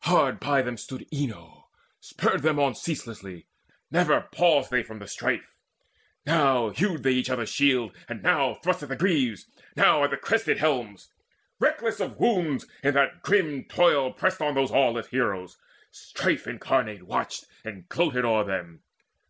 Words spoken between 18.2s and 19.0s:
o'er them.